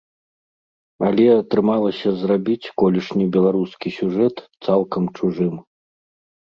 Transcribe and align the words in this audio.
Але 1.09 1.27
атрымалася 1.33 2.09
зрабіць 2.23 2.71
колішні 2.83 3.25
беларускі 3.37 3.87
сюжэт 4.01 4.35
цалкам 4.67 5.03
чужым. 5.21 5.55